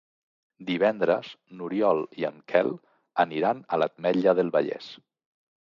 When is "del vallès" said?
4.41-4.95